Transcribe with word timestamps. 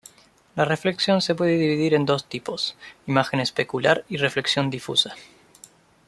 La 0.55 0.65
reflexión 0.65 1.21
se 1.21 1.35
puede 1.35 1.59
dividir 1.59 1.93
en 1.93 2.07
dos 2.07 2.25
tipos: 2.25 2.75
imagen 3.05 3.39
especular 3.39 4.03
y 4.09 4.17
reflexión 4.17 4.71
difusa. 4.71 5.13